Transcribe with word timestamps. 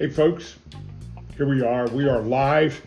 Hey, 0.00 0.08
folks, 0.08 0.56
here 1.36 1.46
we 1.46 1.60
are. 1.60 1.86
We 1.88 2.08
are 2.08 2.22
live. 2.22 2.80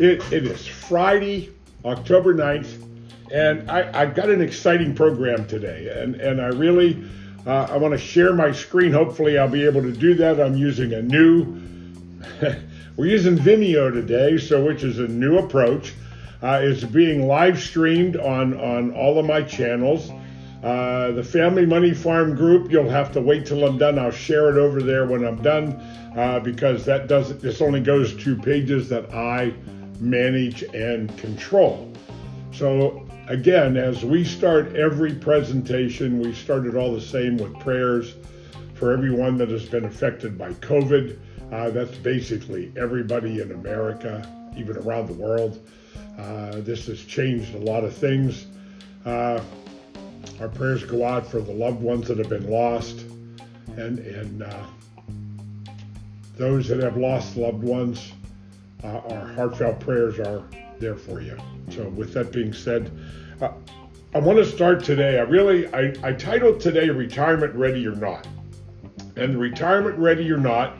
It, 0.00 0.20
it 0.32 0.44
is 0.46 0.66
Friday, 0.66 1.52
October 1.84 2.34
9th, 2.34 2.82
and 3.32 3.70
I, 3.70 4.00
I 4.00 4.06
got 4.06 4.30
an 4.30 4.42
exciting 4.42 4.92
program 4.92 5.46
today. 5.46 5.96
And, 5.96 6.16
and 6.16 6.40
I 6.40 6.46
really 6.46 7.08
uh, 7.46 7.68
I 7.70 7.76
want 7.76 7.92
to 7.92 7.98
share 7.98 8.34
my 8.34 8.50
screen. 8.50 8.90
Hopefully, 8.90 9.38
I'll 9.38 9.48
be 9.48 9.64
able 9.64 9.80
to 9.82 9.92
do 9.92 10.14
that. 10.14 10.40
I'm 10.40 10.56
using 10.56 10.92
a 10.92 11.02
new, 11.02 11.56
we're 12.96 13.06
using 13.06 13.36
Vimeo 13.36 13.92
today, 13.92 14.36
so 14.36 14.64
which 14.64 14.82
is 14.82 14.98
a 14.98 15.06
new 15.06 15.38
approach. 15.38 15.94
Uh, 16.42 16.62
it's 16.64 16.82
being 16.82 17.28
live 17.28 17.62
streamed 17.62 18.16
on, 18.16 18.58
on 18.60 18.92
all 18.92 19.20
of 19.20 19.24
my 19.24 19.40
channels. 19.40 20.10
Uh, 20.66 21.12
the 21.12 21.22
Family 21.22 21.64
Money 21.64 21.94
Farm 21.94 22.34
group, 22.34 22.72
you'll 22.72 22.88
have 22.88 23.12
to 23.12 23.20
wait 23.20 23.46
till 23.46 23.64
I'm 23.64 23.78
done. 23.78 24.00
I'll 24.00 24.10
share 24.10 24.50
it 24.50 24.56
over 24.56 24.82
there 24.82 25.06
when 25.06 25.24
I'm 25.24 25.40
done 25.40 25.74
uh, 26.16 26.40
because 26.40 26.84
that 26.86 27.06
doesn't. 27.06 27.40
This 27.40 27.62
only 27.62 27.78
goes 27.78 28.16
to 28.24 28.34
pages 28.34 28.88
that 28.88 29.14
I 29.14 29.54
manage 30.00 30.64
and 30.74 31.16
control. 31.18 31.92
So 32.50 33.08
again, 33.28 33.76
as 33.76 34.04
we 34.04 34.24
start 34.24 34.74
every 34.74 35.14
presentation, 35.14 36.18
we 36.18 36.34
started 36.34 36.74
all 36.74 36.92
the 36.92 37.00
same 37.00 37.36
with 37.36 37.56
prayers 37.60 38.16
for 38.74 38.90
everyone 38.92 39.38
that 39.38 39.50
has 39.50 39.68
been 39.68 39.84
affected 39.84 40.36
by 40.36 40.50
COVID. 40.54 41.16
Uh, 41.52 41.70
that's 41.70 41.96
basically 41.98 42.72
everybody 42.76 43.40
in 43.40 43.52
America, 43.52 44.28
even 44.56 44.76
around 44.78 45.06
the 45.06 45.14
world. 45.14 45.64
Uh, 46.18 46.56
this 46.62 46.86
has 46.86 47.04
changed 47.04 47.54
a 47.54 47.58
lot 47.58 47.84
of 47.84 47.94
things. 47.94 48.46
Uh, 50.38 50.42
our 50.42 50.48
prayers 50.48 50.84
go 50.84 51.04
out 51.04 51.26
for 51.26 51.40
the 51.40 51.52
loved 51.52 51.80
ones 51.80 52.08
that 52.08 52.18
have 52.18 52.28
been 52.28 52.48
lost 52.48 53.00
and, 53.76 53.98
and 53.98 54.42
uh, 54.42 54.66
those 56.36 56.68
that 56.68 56.82
have 56.82 56.96
lost 56.96 57.36
loved 57.36 57.62
ones. 57.62 58.12
Uh, 58.84 58.98
our 59.10 59.26
heartfelt 59.34 59.80
prayers 59.80 60.18
are 60.18 60.44
there 60.78 60.94
for 60.94 61.20
you. 61.20 61.36
So, 61.70 61.88
with 61.88 62.12
that 62.12 62.32
being 62.32 62.52
said, 62.52 62.90
uh, 63.40 63.52
I 64.14 64.18
want 64.18 64.38
to 64.38 64.44
start 64.44 64.84
today. 64.84 65.18
I 65.18 65.22
really, 65.22 65.66
I, 65.74 65.94
I 66.02 66.12
titled 66.12 66.60
today 66.60 66.88
Retirement 66.90 67.54
Ready 67.54 67.86
or 67.86 67.96
Not. 67.96 68.26
And 69.16 69.40
Retirement 69.40 69.98
Ready 69.98 70.30
or 70.30 70.36
Not, 70.36 70.76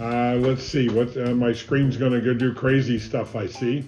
uh, 0.00 0.36
let's 0.36 0.64
see, 0.64 0.88
what 0.88 1.16
uh, 1.16 1.34
my 1.34 1.52
screen's 1.52 1.96
going 1.96 2.12
to 2.12 2.20
go 2.20 2.32
do 2.32 2.54
crazy 2.54 2.98
stuff 2.98 3.36
I 3.36 3.46
see. 3.46 3.86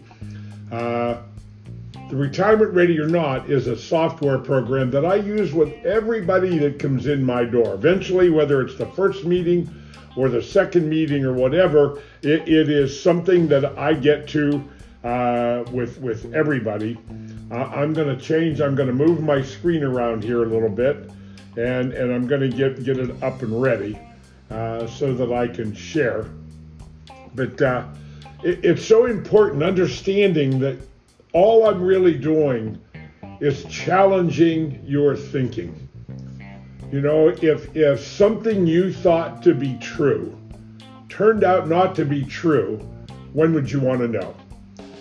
The 2.13 2.19
Retirement 2.19 2.75
Ready 2.75 3.01
or 3.01 3.09
Not 3.09 3.49
is 3.49 3.69
a 3.69 3.75
software 3.75 4.37
program 4.37 4.91
that 4.91 5.07
I 5.07 5.15
use 5.15 5.55
with 5.55 5.73
everybody 5.87 6.59
that 6.59 6.79
comes 6.79 7.07
in 7.07 7.25
my 7.25 7.47
door. 7.47 7.73
Eventually, 7.73 8.29
whether 8.29 8.61
it's 8.61 8.77
the 8.77 8.85
first 8.85 9.25
meeting 9.25 9.75
or 10.15 10.29
the 10.29 10.43
second 10.43 10.91
meeting 10.91 11.25
or 11.25 11.33
whatever, 11.33 12.03
it, 12.21 12.47
it 12.47 12.69
is 12.69 13.03
something 13.03 13.49
that 13.49 13.65
I 13.79 13.95
get 13.95 14.29
to 14.29 14.63
uh, 15.03 15.65
with 15.73 15.99
with 16.03 16.35
everybody. 16.35 16.99
Uh, 17.51 17.55
I'm 17.55 17.95
going 17.95 18.15
to 18.15 18.23
change. 18.23 18.61
I'm 18.61 18.75
going 18.75 18.89
to 18.89 18.95
move 18.95 19.23
my 19.23 19.41
screen 19.41 19.83
around 19.83 20.23
here 20.23 20.43
a 20.43 20.47
little 20.47 20.69
bit, 20.69 21.11
and 21.57 21.95
and 21.95 22.13
I'm 22.13 22.27
going 22.27 22.43
to 22.43 22.55
get 22.55 22.85
get 22.85 22.99
it 22.99 23.23
up 23.23 23.41
and 23.41 23.63
ready 23.63 23.99
uh, 24.51 24.87
so 24.87 25.15
that 25.15 25.33
I 25.33 25.49
can 25.49 25.75
share. 25.75 26.27
But 27.35 27.63
uh, 27.63 27.87
it, 28.45 28.63
it's 28.63 28.85
so 28.85 29.07
important 29.07 29.63
understanding 29.63 30.59
that 30.59 30.77
all 31.33 31.67
I'm 31.67 31.83
really 31.83 32.17
doing 32.17 32.81
is 33.41 33.65
challenging 33.65 34.83
your 34.85 35.17
thinking. 35.17 35.89
You 36.93 37.01
know, 37.01 37.29
if 37.29 37.75
if 37.75 38.01
something 38.01 38.67
you 38.67 38.93
thought 38.93 39.43
to 39.45 39.55
be 39.55 39.77
true 39.79 40.39
turned 41.09 41.45
out 41.45 41.69
not 41.69 41.95
to 41.95 42.05
be 42.05 42.25
true, 42.25 42.79
when 43.33 43.55
would 43.55 43.71
you 43.71 43.81
want 43.81 44.01
to 44.01 44.09
know? 44.09 44.35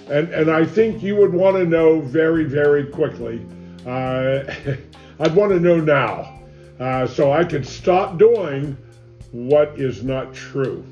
And 0.09 0.29
and 0.29 0.49
I 0.49 0.65
think 0.65 1.03
you 1.03 1.15
would 1.17 1.33
want 1.33 1.57
to 1.57 1.65
know 1.65 1.99
very 1.99 2.45
very 2.45 2.85
quickly. 2.85 3.45
Uh, 3.85 4.43
I'd 5.19 5.35
want 5.35 5.51
to 5.51 5.59
know 5.59 5.79
now, 5.79 6.41
uh, 6.79 7.07
so 7.07 7.31
I 7.31 7.43
could 7.43 7.67
stop 7.67 8.17
doing 8.17 8.77
what 9.31 9.79
is 9.79 10.03
not 10.03 10.33
true. 10.33 10.85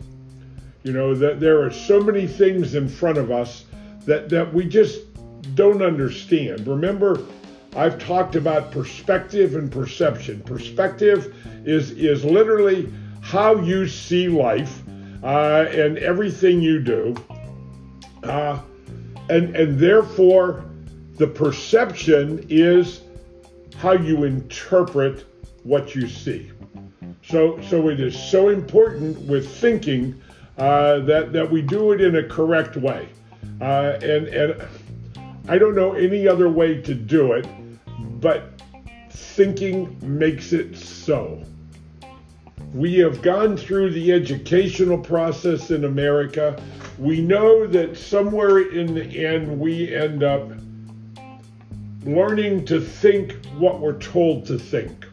You 0.84 0.92
know 0.92 1.16
that 1.16 1.40
there 1.40 1.64
are 1.64 1.72
so 1.72 2.02
many 2.02 2.28
things 2.28 2.76
in 2.76 2.90
front 2.90 3.18
of 3.18 3.32
us 3.32 3.66
that 4.06 4.30
that 4.30 4.54
we 4.54 4.66
just 4.66 5.09
don't 5.56 5.82
understand. 5.82 6.68
Remember, 6.68 7.20
I've 7.76 8.00
talked 8.00 8.36
about 8.36 8.72
perspective 8.72 9.56
and 9.56 9.72
perception. 9.72 10.42
Perspective 10.42 11.36
is 11.66 11.92
is 11.92 12.26
literally 12.26 12.92
how 13.22 13.60
you 13.60 13.88
see 13.88 14.28
life 14.28 14.82
uh, 15.24 15.68
and 15.70 15.98
everything 16.00 16.62
you 16.62 16.80
do, 16.80 17.16
uh, 18.24 18.60
and 19.30 19.56
and 19.56 19.80
therefore 19.80 20.66
the 21.16 21.28
perception 21.28 22.46
is 22.50 23.02
how 23.78 23.92
you 23.92 24.24
interpret 24.24 25.26
what 25.64 25.94
you 25.94 26.08
see. 26.08 26.52
So 27.24 27.62
so 27.62 27.90
it 27.90 28.00
is 28.00 28.18
so 28.18 28.50
important 28.50 29.20
with 29.28 29.48
thinking 29.48 30.20
uh, 30.58 31.00
that 31.00 31.34
that 31.34 31.50
we 31.50 31.62
do 31.62 31.92
it 31.92 32.02
in 32.02 32.16
a 32.16 32.24
correct 32.24 32.78
way, 32.78 33.08
uh, 33.62 34.00
and 34.02 34.28
and 34.28 34.68
I 35.50 35.58
don't 35.58 35.74
know 35.74 35.94
any 35.94 36.28
other 36.28 36.48
way 36.48 36.80
to 36.80 36.94
do 36.94 37.34
it, 37.34 37.48
but 38.22 38.62
thinking 39.10 39.98
makes 40.04 40.54
it 40.54 40.78
so. 40.78 41.42
We 42.72 43.00
have 43.00 43.24
gone 43.24 43.58
through 43.58 43.94
the 43.94 44.12
educational 44.12 45.00
process 45.00 45.72
in 45.72 45.86
America. 45.86 46.62
We 47.00 47.22
know 47.22 47.66
that 47.66 47.98
somewhere 47.98 48.60
in 48.60 48.94
the 48.94 49.26
end 49.26 49.60
we 49.60 49.96
end 49.96 50.22
up 50.22 50.52
learning 52.04 52.66
to 52.66 52.80
think 52.80 53.44
what 53.58 53.80
we're 53.80 53.98
told 53.98 54.46
to 54.46 54.60
think. 54.60 55.08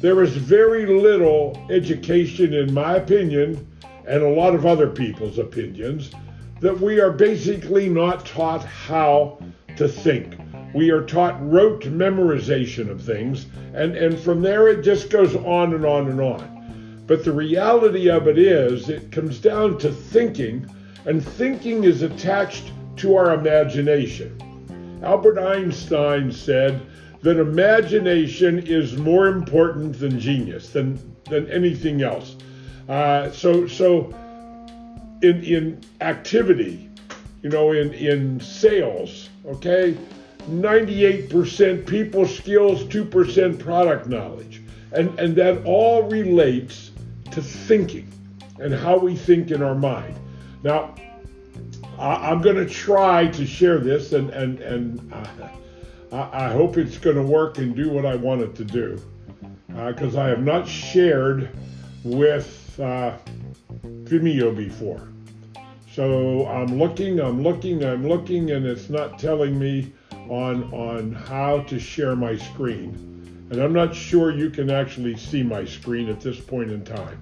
There 0.00 0.22
is 0.22 0.36
very 0.36 0.86
little 0.86 1.60
education, 1.70 2.54
in 2.54 2.72
my 2.72 2.94
opinion, 2.94 3.66
and 4.06 4.22
a 4.22 4.28
lot 4.28 4.54
of 4.54 4.64
other 4.64 4.88
people's 4.88 5.38
opinions, 5.38 6.12
that 6.62 6.80
we 6.80 7.00
are 7.00 7.10
basically 7.10 7.88
not 7.88 8.24
taught 8.24 8.64
how 8.64 9.36
to 9.76 9.88
think. 9.88 10.36
We 10.72 10.90
are 10.90 11.04
taught 11.04 11.36
rote 11.42 11.82
memorization 11.82 12.88
of 12.88 13.02
things, 13.02 13.46
and, 13.74 13.96
and 13.96 14.18
from 14.18 14.40
there 14.40 14.68
it 14.68 14.82
just 14.82 15.10
goes 15.10 15.34
on 15.34 15.74
and 15.74 15.84
on 15.84 16.08
and 16.08 16.20
on. 16.20 17.02
But 17.08 17.24
the 17.24 17.32
reality 17.32 18.08
of 18.08 18.28
it 18.28 18.38
is, 18.38 18.88
it 18.88 19.10
comes 19.10 19.40
down 19.40 19.76
to 19.78 19.90
thinking, 19.90 20.72
and 21.04 21.22
thinking 21.22 21.82
is 21.82 22.02
attached 22.02 22.70
to 22.98 23.16
our 23.16 23.34
imagination. 23.34 25.00
Albert 25.02 25.38
Einstein 25.38 26.30
said 26.30 26.80
that 27.22 27.40
imagination 27.40 28.60
is 28.60 28.96
more 28.96 29.26
important 29.26 29.98
than 29.98 30.20
genius, 30.20 30.70
than, 30.70 30.96
than 31.28 31.50
anything 31.50 32.02
else. 32.02 32.36
Uh, 32.88 33.32
so, 33.32 33.66
so 33.66 34.14
in, 35.22 35.42
in 35.42 35.80
activity, 36.00 36.90
you 37.42 37.50
know, 37.50 37.72
in, 37.72 37.92
in 37.94 38.40
sales, 38.40 39.30
okay? 39.46 39.96
98% 40.50 41.86
people 41.86 42.26
skills, 42.26 42.84
2% 42.84 43.58
product 43.58 44.08
knowledge. 44.08 44.62
And, 44.92 45.18
and 45.18 45.34
that 45.36 45.64
all 45.64 46.02
relates 46.02 46.90
to 47.30 47.40
thinking 47.40 48.10
and 48.58 48.74
how 48.74 48.98
we 48.98 49.16
think 49.16 49.50
in 49.50 49.62
our 49.62 49.74
mind. 49.74 50.14
Now, 50.62 50.94
I'm 51.98 52.42
going 52.42 52.56
to 52.56 52.66
try 52.66 53.28
to 53.28 53.46
share 53.46 53.78
this, 53.78 54.12
and, 54.12 54.30
and, 54.30 54.60
and 54.60 55.14
I, 56.12 56.46
I 56.46 56.52
hope 56.52 56.76
it's 56.76 56.98
going 56.98 57.16
to 57.16 57.22
work 57.22 57.58
and 57.58 57.74
do 57.74 57.90
what 57.90 58.04
I 58.04 58.16
want 58.16 58.42
it 58.42 58.54
to 58.56 58.64
do. 58.64 59.00
Because 59.68 60.16
uh, 60.16 60.22
I 60.22 60.28
have 60.28 60.42
not 60.42 60.68
shared 60.68 61.48
with 62.04 62.78
uh, 62.78 63.16
Vimeo 63.84 64.54
before. 64.54 65.11
So 65.92 66.46
I'm 66.46 66.78
looking, 66.78 67.20
I'm 67.20 67.42
looking, 67.42 67.84
I'm 67.84 68.08
looking, 68.08 68.52
and 68.52 68.64
it's 68.64 68.88
not 68.88 69.18
telling 69.18 69.58
me 69.58 69.92
on 70.30 70.72
on 70.72 71.12
how 71.12 71.60
to 71.64 71.78
share 71.78 72.16
my 72.16 72.34
screen. 72.34 73.46
And 73.50 73.60
I'm 73.60 73.74
not 73.74 73.94
sure 73.94 74.34
you 74.34 74.48
can 74.48 74.70
actually 74.70 75.18
see 75.18 75.42
my 75.42 75.66
screen 75.66 76.08
at 76.08 76.18
this 76.18 76.40
point 76.40 76.70
in 76.70 76.82
time. 76.82 77.20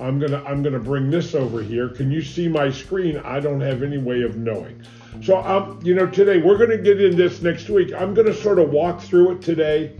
I'm 0.00 0.18
gonna 0.18 0.42
I'm 0.44 0.62
gonna 0.62 0.78
bring 0.78 1.10
this 1.10 1.34
over 1.34 1.62
here. 1.62 1.90
Can 1.90 2.10
you 2.10 2.22
see 2.22 2.48
my 2.48 2.70
screen? 2.70 3.18
I 3.18 3.40
don't 3.40 3.60
have 3.60 3.82
any 3.82 3.98
way 3.98 4.22
of 4.22 4.38
knowing. 4.38 4.82
So 5.22 5.36
um, 5.36 5.78
you 5.82 5.94
know, 5.94 6.06
today 6.06 6.38
we're 6.40 6.56
gonna 6.56 6.78
get 6.78 7.02
in 7.02 7.14
this 7.14 7.42
next 7.42 7.68
week. 7.68 7.92
I'm 7.92 8.14
gonna 8.14 8.32
sort 8.32 8.58
of 8.58 8.70
walk 8.70 9.02
through 9.02 9.32
it 9.32 9.42
today, 9.42 9.98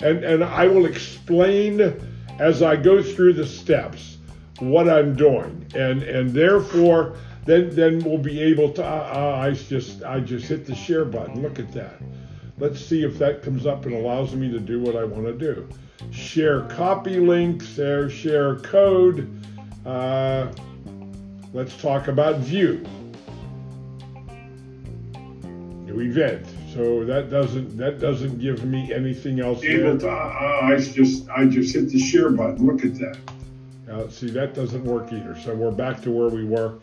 and 0.00 0.24
and 0.24 0.42
I 0.42 0.68
will 0.68 0.86
explain 0.86 1.82
as 2.38 2.62
I 2.62 2.76
go 2.76 3.02
through 3.02 3.34
the 3.34 3.46
steps 3.46 4.16
what 4.60 4.88
I'm 4.88 5.14
doing, 5.14 5.66
and 5.74 6.02
and 6.02 6.30
therefore 6.30 7.14
then 7.44 7.74
then 7.74 7.98
we'll 8.00 8.18
be 8.18 8.40
able 8.40 8.70
to. 8.72 8.84
Uh, 8.84 8.88
uh, 8.88 9.40
I 9.40 9.52
just 9.52 10.02
I 10.04 10.20
just 10.20 10.46
hit 10.46 10.66
the 10.66 10.74
share 10.74 11.04
button. 11.04 11.42
Look 11.42 11.58
at 11.58 11.72
that. 11.72 12.00
Let's 12.58 12.80
see 12.84 13.02
if 13.02 13.18
that 13.18 13.42
comes 13.42 13.66
up 13.66 13.86
and 13.86 13.94
allows 13.94 14.34
me 14.34 14.50
to 14.52 14.60
do 14.60 14.80
what 14.80 14.94
I 14.94 15.04
want 15.04 15.24
to 15.26 15.32
do. 15.32 15.68
Share 16.10 16.62
copy 16.62 17.18
links, 17.18 17.74
there, 17.74 18.10
share 18.10 18.56
code, 18.56 19.28
Uh, 19.84 20.46
let's 21.52 21.76
talk 21.80 22.08
about 22.08 22.38
view. 22.38 22.84
New 25.84 26.00
event. 26.00 26.46
So 26.72 27.04
that 27.04 27.30
doesn't 27.30 27.76
that 27.76 27.98
doesn't 28.00 28.38
give 28.38 28.64
me 28.64 28.92
anything 28.92 29.40
else. 29.40 29.62
Able 29.64 29.98
to, 29.98 30.08
uh, 30.08 30.60
I 30.62 30.76
just 30.76 31.28
I 31.28 31.44
just 31.46 31.74
hit 31.74 31.90
the 31.90 31.98
share 31.98 32.30
button. 32.30 32.66
Look 32.66 32.84
at 32.84 32.94
that. 32.94 33.18
Uh, 33.90 34.08
see 34.08 34.30
that 34.30 34.54
doesn't 34.54 34.84
work 34.84 35.12
either. 35.12 35.36
So 35.40 35.54
we're 35.54 35.70
back 35.70 36.00
to 36.02 36.10
where 36.10 36.28
we 36.28 36.44
were, 36.44 36.78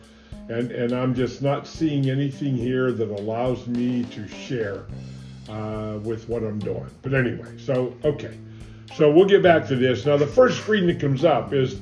and 0.50 0.72
and 0.72 0.92
I'm 0.92 1.14
just 1.14 1.42
not 1.42 1.66
seeing 1.66 2.10
anything 2.10 2.56
here 2.56 2.92
that 2.92 3.08
allows 3.08 3.66
me 3.66 4.04
to 4.04 4.26
share 4.26 4.84
uh, 5.48 5.98
with 6.02 6.28
what 6.28 6.42
I'm 6.42 6.58
doing. 6.58 6.90
But 7.02 7.14
anyway, 7.14 7.56
so 7.58 7.94
okay, 8.04 8.36
so 8.94 9.10
we'll 9.10 9.28
get 9.28 9.42
back 9.42 9.66
to 9.68 9.76
this. 9.76 10.06
Now 10.06 10.16
the 10.16 10.26
first 10.26 10.58
screen 10.58 10.86
that 10.88 11.00
comes 11.00 11.24
up 11.24 11.52
is 11.52 11.80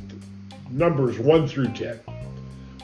numbers 0.71 1.19
one 1.19 1.49
through 1.49 1.73
ten. 1.73 1.99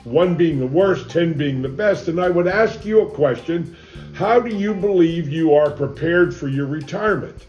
One 0.05 0.35
being 0.35 0.59
the 0.59 0.67
worst, 0.67 1.11
ten 1.11 1.35
being 1.35 1.63
the 1.63 1.69
best, 1.69 2.09
and 2.09 2.21
I 2.21 2.31
would 2.31 2.47
ask 2.47 2.85
you 2.85 3.03
a 3.03 3.11
question 3.11 3.77
how 4.15 4.39
do 4.39 4.55
you 4.55 4.75
believe 4.75 5.29
you 5.29 5.55
are 5.55 5.71
prepared 5.71 6.35
for 6.35 6.47
your 6.47 6.67
retirement? 6.67 7.47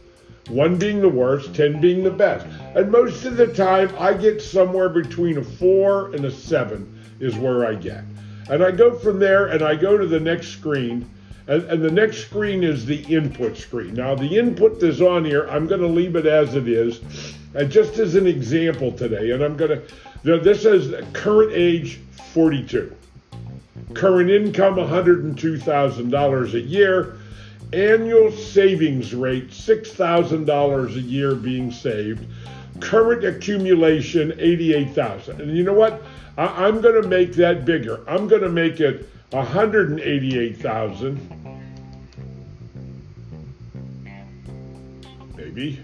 One 0.49 0.77
being 0.77 0.99
the 0.99 1.09
worst, 1.09 1.55
10 1.55 1.79
being 1.79 2.03
the 2.03 2.11
best. 2.11 2.45
And 2.75 2.91
most 2.91 3.25
of 3.25 3.37
the 3.37 3.47
time, 3.47 3.91
I 3.99 4.13
get 4.13 4.41
somewhere 4.41 4.89
between 4.89 5.37
a 5.37 5.43
four 5.43 6.13
and 6.13 6.25
a 6.25 6.31
seven, 6.31 7.03
is 7.19 7.35
where 7.35 7.65
I 7.65 7.75
get. 7.75 8.03
And 8.49 8.63
I 8.63 8.71
go 8.71 8.95
from 8.95 9.19
there 9.19 9.47
and 9.47 9.63
I 9.63 9.75
go 9.75 9.97
to 9.97 10.07
the 10.07 10.19
next 10.19 10.49
screen. 10.49 11.09
And, 11.47 11.63
and 11.63 11.83
the 11.83 11.91
next 11.91 12.19
screen 12.19 12.63
is 12.63 12.85
the 12.85 13.01
input 13.03 13.57
screen. 13.57 13.93
Now, 13.93 14.15
the 14.15 14.37
input 14.37 14.79
that's 14.79 15.01
on 15.01 15.25
here, 15.25 15.47
I'm 15.49 15.67
going 15.67 15.81
to 15.81 15.87
leave 15.87 16.15
it 16.15 16.25
as 16.25 16.55
it 16.55 16.67
is. 16.67 17.01
And 17.53 17.71
just 17.71 17.97
as 17.99 18.15
an 18.15 18.27
example 18.27 18.91
today, 18.91 19.31
and 19.31 19.43
I'm 19.43 19.55
going 19.55 19.81
to, 20.23 20.39
this 20.39 20.63
says 20.63 20.93
current 21.13 21.51
age 21.53 21.99
42. 22.33 22.95
Current 23.93 24.29
income 24.29 24.75
$102,000 24.75 26.53
a 26.53 26.59
year. 26.59 27.17
Annual 27.73 28.31
savings 28.31 29.13
rate 29.13 29.49
$6,000 29.49 30.95
a 30.95 30.99
year 30.99 31.35
being 31.35 31.71
saved. 31.71 32.25
Current 32.79 33.23
accumulation 33.23 34.33
88,000. 34.37 35.41
And 35.41 35.57
you 35.57 35.63
know 35.63 35.73
what? 35.73 36.03
I, 36.37 36.67
am 36.67 36.81
going 36.81 37.01
to 37.01 37.07
make 37.07 37.33
that 37.33 37.65
bigger. 37.65 38.03
I'm 38.09 38.27
going 38.27 38.41
to 38.41 38.49
make 38.49 38.81
it 38.81 39.09
188,000. 39.31 41.61
Maybe. 45.37 45.79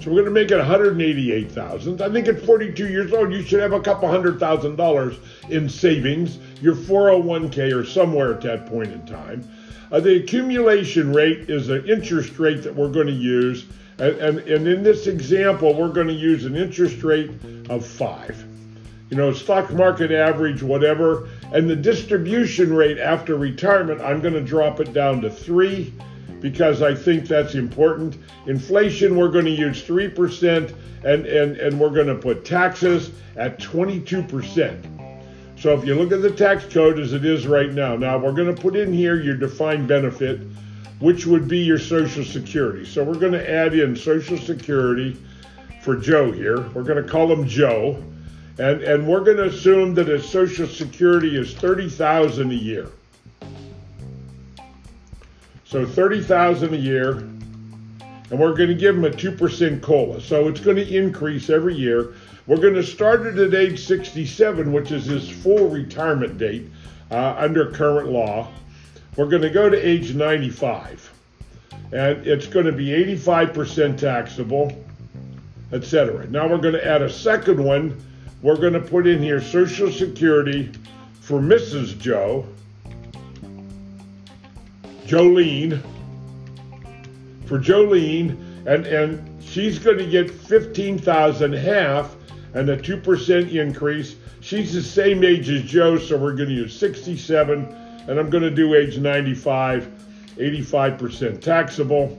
So 0.00 0.10
we're 0.10 0.22
going 0.22 0.24
to 0.24 0.30
make 0.30 0.50
it 0.50 0.56
188,000. 0.56 2.00
I 2.00 2.10
think 2.10 2.26
at 2.26 2.40
42 2.40 2.88
years 2.88 3.12
old, 3.12 3.34
you 3.34 3.42
should 3.42 3.60
have 3.60 3.74
a 3.74 3.80
couple 3.80 4.08
hundred 4.08 4.40
thousand 4.40 4.76
dollars 4.76 5.18
in 5.50 5.68
savings, 5.68 6.38
your 6.60 6.74
401k 6.74 7.74
or 7.74 7.84
somewhere 7.84 8.32
at 8.32 8.40
that 8.42 8.66
point 8.66 8.92
in 8.92 9.04
time. 9.06 9.48
Uh, 9.92 10.00
the 10.00 10.16
accumulation 10.16 11.12
rate 11.12 11.50
is 11.50 11.68
an 11.68 11.86
interest 11.88 12.38
rate 12.38 12.62
that 12.62 12.74
we're 12.74 12.90
going 12.90 13.08
to 13.08 13.12
use. 13.12 13.66
And, 13.98 14.16
and, 14.18 14.38
and 14.38 14.68
in 14.68 14.82
this 14.82 15.06
example, 15.06 15.74
we're 15.74 15.92
going 15.92 16.06
to 16.06 16.12
use 16.12 16.44
an 16.44 16.56
interest 16.56 17.02
rate 17.02 17.30
of 17.68 17.84
five. 17.84 18.44
You 19.10 19.16
know, 19.16 19.32
stock 19.32 19.72
market 19.72 20.12
average, 20.12 20.62
whatever. 20.62 21.28
And 21.52 21.68
the 21.68 21.74
distribution 21.74 22.72
rate 22.72 22.98
after 22.98 23.36
retirement, 23.36 24.00
I'm 24.00 24.20
going 24.20 24.34
to 24.34 24.40
drop 24.40 24.78
it 24.78 24.92
down 24.92 25.20
to 25.22 25.30
three 25.30 25.92
because 26.40 26.82
I 26.82 26.94
think 26.94 27.26
that's 27.26 27.54
important. 27.54 28.16
Inflation, 28.46 29.16
we're 29.16 29.28
going 29.28 29.44
to 29.44 29.50
use 29.50 29.82
3%, 29.82 30.74
and, 31.04 31.26
and, 31.26 31.56
and 31.56 31.78
we're 31.78 31.90
going 31.90 32.06
to 32.06 32.14
put 32.14 32.44
taxes 32.44 33.10
at 33.36 33.58
22%. 33.58 34.99
So 35.60 35.74
if 35.74 35.84
you 35.84 35.94
look 35.94 36.10
at 36.10 36.22
the 36.22 36.30
tax 36.30 36.64
code 36.64 36.98
as 36.98 37.12
it 37.12 37.26
is 37.26 37.46
right 37.46 37.70
now, 37.70 37.94
now 37.94 38.16
we're 38.16 38.32
going 38.32 38.54
to 38.54 38.58
put 38.58 38.76
in 38.76 38.94
here 38.94 39.20
your 39.20 39.36
defined 39.36 39.86
benefit, 39.86 40.40
which 41.00 41.26
would 41.26 41.48
be 41.48 41.58
your 41.58 41.78
Social 41.78 42.24
Security. 42.24 42.86
So 42.86 43.04
we're 43.04 43.18
going 43.18 43.34
to 43.34 43.50
add 43.50 43.74
in 43.74 43.94
Social 43.94 44.38
Security 44.38 45.18
for 45.82 45.96
Joe 45.96 46.32
here. 46.32 46.66
We're 46.70 46.84
going 46.84 47.04
to 47.04 47.06
call 47.06 47.30
him 47.30 47.46
Joe. 47.46 48.02
And, 48.58 48.82
and 48.82 49.06
we're 49.06 49.22
going 49.22 49.36
to 49.36 49.48
assume 49.48 49.92
that 49.96 50.08
his 50.08 50.26
Social 50.26 50.66
Security 50.66 51.36
is 51.36 51.52
30000 51.52 52.50
a 52.50 52.54
year. 52.54 52.88
So 55.66 55.84
30,000 55.84 56.72
a 56.72 56.76
year, 56.78 57.18
and 57.18 58.30
we're 58.30 58.54
going 58.54 58.70
to 58.70 58.74
give 58.74 58.94
them 58.94 59.04
a 59.04 59.10
2% 59.10 59.82
COLA. 59.82 60.22
So 60.22 60.48
it's 60.48 60.60
going 60.60 60.76
to 60.76 60.96
increase 60.96 61.50
every 61.50 61.74
year. 61.74 62.14
We're 62.46 62.56
going 62.56 62.74
to 62.74 62.82
start 62.82 63.26
it 63.26 63.38
at 63.38 63.54
age 63.54 63.84
67, 63.86 64.72
which 64.72 64.90
is 64.90 65.06
his 65.06 65.28
full 65.28 65.68
retirement 65.68 66.38
date 66.38 66.68
uh, 67.10 67.34
under 67.38 67.70
current 67.70 68.08
law. 68.08 68.48
We're 69.16 69.28
going 69.28 69.42
to 69.42 69.50
go 69.50 69.68
to 69.68 69.76
age 69.76 70.14
95, 70.14 71.12
and 71.92 72.26
it's 72.26 72.46
going 72.46 72.66
to 72.66 72.72
be 72.72 72.88
85% 73.16 73.98
taxable, 73.98 74.72
etc. 75.72 76.26
Now 76.28 76.48
we're 76.48 76.58
going 76.58 76.74
to 76.74 76.86
add 76.86 77.02
a 77.02 77.10
second 77.10 77.62
one. 77.62 78.00
We're 78.42 78.56
going 78.56 78.72
to 78.72 78.80
put 78.80 79.06
in 79.06 79.22
here 79.22 79.40
Social 79.40 79.92
Security 79.92 80.70
for 81.20 81.40
Mrs. 81.40 81.98
Joe 81.98 82.46
Jolene, 85.10 85.82
for 87.46 87.58
Jolene, 87.58 88.49
and, 88.66 88.86
and 88.86 89.42
she's 89.42 89.78
going 89.78 89.98
to 89.98 90.06
get 90.06 90.30
15,000 90.30 91.52
half 91.52 92.14
and 92.54 92.68
a 92.68 92.76
2% 92.76 93.52
increase. 93.52 94.16
She's 94.40 94.72
the 94.72 94.82
same 94.82 95.24
age 95.24 95.48
as 95.48 95.62
Joe, 95.62 95.98
so 95.98 96.16
we're 96.16 96.34
going 96.34 96.48
to 96.48 96.54
use 96.54 96.78
67, 96.78 97.64
and 98.08 98.18
I'm 98.18 98.30
going 98.30 98.42
to 98.42 98.50
do 98.50 98.74
age 98.74 98.98
95, 98.98 99.88
85% 100.36 101.40
taxable. 101.40 102.18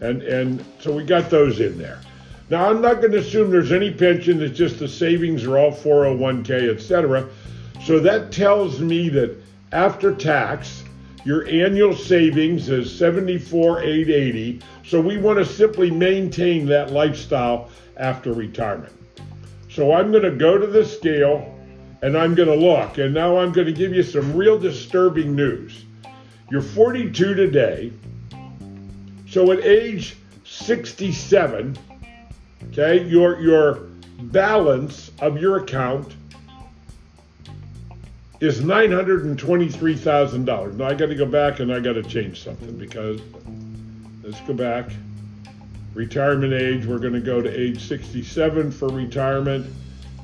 And, 0.00 0.22
and 0.22 0.64
so 0.78 0.92
we 0.92 1.04
got 1.04 1.28
those 1.28 1.60
in 1.60 1.76
there. 1.76 2.00
Now, 2.50 2.70
I'm 2.70 2.80
not 2.80 3.00
going 3.00 3.12
to 3.12 3.18
assume 3.18 3.50
there's 3.50 3.72
any 3.72 3.92
pension, 3.92 4.40
it's 4.42 4.56
just 4.56 4.78
the 4.78 4.88
savings 4.88 5.44
are 5.44 5.58
all 5.58 5.72
401k, 5.72 6.74
etc. 6.74 7.28
So 7.84 8.00
that 8.00 8.32
tells 8.32 8.80
me 8.80 9.08
that 9.10 9.36
after 9.72 10.14
tax, 10.14 10.77
your 11.28 11.46
annual 11.46 11.94
savings 11.94 12.70
is 12.70 12.90
74,880. 12.98 14.60
So 14.86 14.98
we 14.98 15.18
want 15.18 15.38
to 15.38 15.44
simply 15.44 15.90
maintain 15.90 16.64
that 16.68 16.90
lifestyle 16.90 17.68
after 17.98 18.32
retirement. 18.32 18.94
So 19.68 19.92
I'm 19.92 20.10
going 20.10 20.22
to 20.22 20.30
go 20.30 20.56
to 20.56 20.66
the 20.66 20.86
scale 20.86 21.54
and 22.00 22.16
I'm 22.16 22.34
going 22.34 22.48
to 22.48 22.54
look. 22.54 22.96
And 22.96 23.12
now 23.12 23.36
I'm 23.36 23.52
going 23.52 23.66
to 23.66 23.74
give 23.74 23.92
you 23.92 24.02
some 24.02 24.34
real 24.34 24.58
disturbing 24.58 25.36
news. 25.36 25.84
You're 26.50 26.62
42 26.62 27.34
today. 27.34 27.92
So 29.28 29.52
at 29.52 29.60
age 29.60 30.16
67, 30.46 31.76
okay, 32.68 33.04
your 33.06 33.38
your 33.38 33.80
balance 34.32 35.10
of 35.20 35.38
your 35.38 35.58
account 35.58 36.10
is 38.40 38.60
$923,000. 38.60 40.74
Now 40.74 40.86
I 40.86 40.94
got 40.94 41.06
to 41.06 41.14
go 41.14 41.26
back 41.26 41.60
and 41.60 41.72
I 41.72 41.78
got 41.80 41.94
to 41.94 42.02
change 42.02 42.42
something 42.42 42.76
because 42.76 43.20
let's 44.22 44.40
go 44.42 44.52
back. 44.54 44.90
Retirement 45.94 46.52
age, 46.52 46.84
we're 46.86 47.00
going 47.00 47.14
to 47.14 47.20
go 47.20 47.42
to 47.42 47.48
age 47.48 47.88
67 47.88 48.70
for 48.70 48.88
retirement, 48.88 49.66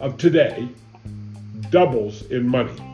of 0.00 0.18
today 0.18 0.68
doubles 1.70 2.22
in 2.30 2.48
money. 2.48 2.89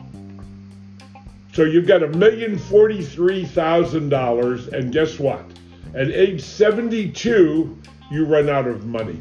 So 1.57 1.63
you've 1.63 1.87
got 1.87 2.03
a 2.03 2.09
million 2.09 2.55
forty-three 2.55 3.45
thousand 3.45 4.09
dollars, 4.09 4.67
and 4.67 4.93
guess 4.93 5.17
what? 5.17 5.43
At 5.95 6.11
age 6.11 6.43
72, 6.43 7.75
you 8.11 8.25
run 8.25 8.47
out 8.47 8.67
of 8.67 8.85
money. 8.85 9.19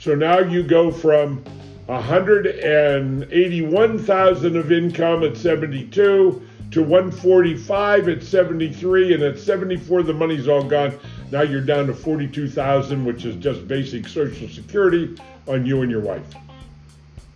So 0.00 0.14
now 0.14 0.38
you 0.38 0.62
go 0.62 0.90
from 0.90 1.44
a 1.88 1.96
181,000 1.96 4.56
of 4.56 4.72
income 4.72 5.22
at 5.22 5.36
72 5.36 6.42
to 6.70 6.82
145 6.82 8.08
at 8.08 8.22
73, 8.22 9.12
and 9.12 9.22
at 9.22 9.38
74 9.38 10.02
the 10.02 10.14
money's 10.14 10.48
all 10.48 10.64
gone. 10.64 10.98
Now 11.30 11.42
you're 11.42 11.60
down 11.60 11.88
to 11.88 11.94
42,000, 11.94 13.04
which 13.04 13.26
is 13.26 13.36
just 13.36 13.68
basic 13.68 14.08
Social 14.08 14.48
Security 14.48 15.14
on 15.46 15.66
you 15.66 15.82
and 15.82 15.90
your 15.90 16.00
wife. 16.00 16.24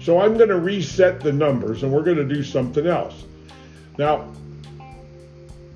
So 0.02 0.22
I'm 0.22 0.38
going 0.38 0.50
to 0.50 0.60
reset 0.60 1.20
the 1.20 1.34
numbers 1.34 1.84
and 1.84 1.92
we're 1.92 2.04
going 2.04 2.18
to 2.18 2.24
do 2.24 2.44
something 2.44 2.88
else. 2.88 3.26
Now, 3.98 4.32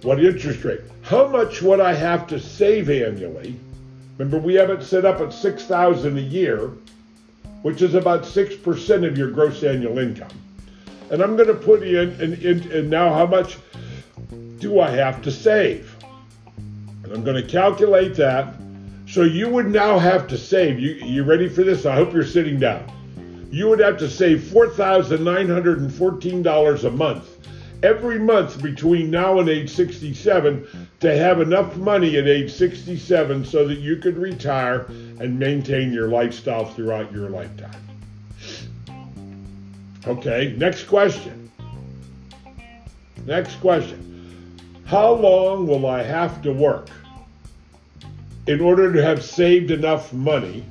what 0.03 0.23
interest 0.23 0.63
rate? 0.63 0.81
How 1.01 1.27
much 1.27 1.61
would 1.61 1.81
I 1.81 1.93
have 1.93 2.27
to 2.27 2.39
save 2.39 2.89
annually? 2.89 3.59
Remember, 4.21 4.37
we 4.37 4.53
have 4.53 4.69
it 4.69 4.83
set 4.83 5.03
up 5.03 5.19
at 5.19 5.33
6000 5.33 6.15
a 6.15 6.21
year, 6.21 6.69
which 7.63 7.81
is 7.81 7.95
about 7.95 8.21
6% 8.21 9.07
of 9.07 9.17
your 9.17 9.31
gross 9.31 9.63
annual 9.63 9.97
income. 9.97 10.29
And 11.09 11.23
I'm 11.23 11.35
going 11.35 11.47
to 11.47 11.55
put 11.55 11.81
in, 11.81 12.09
and, 12.21 12.33
and, 12.45 12.65
and 12.67 12.87
now 12.87 13.11
how 13.11 13.25
much 13.25 13.57
do 14.59 14.79
I 14.79 14.91
have 14.91 15.23
to 15.23 15.31
save? 15.31 15.95
And 17.03 17.11
I'm 17.11 17.23
going 17.23 17.43
to 17.43 17.49
calculate 17.51 18.13
that 18.17 18.53
so 19.07 19.23
you 19.23 19.49
would 19.49 19.71
now 19.71 19.97
have 19.97 20.27
to 20.27 20.37
save. 20.37 20.79
You 20.79 20.91
you 21.03 21.23
ready 21.23 21.49
for 21.49 21.63
this? 21.63 21.87
I 21.87 21.95
hope 21.95 22.13
you're 22.13 22.23
sitting 22.23 22.59
down. 22.59 22.91
You 23.49 23.69
would 23.69 23.79
have 23.79 23.97
to 23.97 24.09
save 24.09 24.43
four 24.51 24.69
thousand 24.69 25.23
nine 25.23 25.49
hundred 25.49 25.79
and 25.79 25.91
fourteen 25.91 26.43
dollars 26.43 26.83
a 26.83 26.91
month 26.91 27.40
every 27.83 28.19
month 28.19 28.61
between 28.61 29.09
now 29.09 29.39
and 29.39 29.49
age 29.49 29.69
67 29.69 30.89
to 30.99 31.17
have 31.17 31.41
enough 31.41 31.75
money 31.77 32.17
at 32.17 32.27
age 32.27 32.51
67 32.51 33.45
so 33.45 33.67
that 33.67 33.79
you 33.79 33.97
could 33.97 34.17
retire 34.17 34.85
and 35.19 35.37
maintain 35.37 35.91
your 35.91 36.07
lifestyle 36.07 36.65
throughout 36.65 37.11
your 37.11 37.29
lifetime. 37.29 37.71
Okay, 40.07 40.55
next 40.57 40.85
question. 40.85 41.51
Next 43.25 43.59
question. 43.61 44.07
How 44.85 45.13
long 45.13 45.67
will 45.67 45.85
I 45.85 46.01
have 46.01 46.41
to 46.41 46.51
work? 46.51 46.89
in 48.47 48.59
order 48.59 48.91
to 48.91 49.03
have 49.03 49.23
saved 49.23 49.71
enough 49.71 50.11
money 50.13 50.65